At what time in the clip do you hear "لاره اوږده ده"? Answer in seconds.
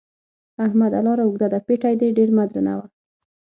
1.05-1.59